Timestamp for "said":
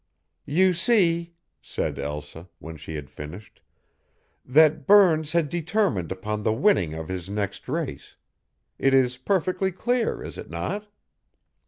1.61-1.99